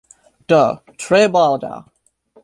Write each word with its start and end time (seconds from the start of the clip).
Do, 0.53 0.61
tre 1.03 1.19
baldaŭ 1.35 1.75